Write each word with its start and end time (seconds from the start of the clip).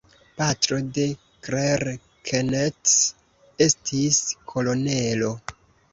Patro 0.37 0.77
de 0.97 1.03
Claire 1.47 1.93
Kenneth 2.29 2.95
estis 3.67 4.23
kolonelo. 4.53 5.31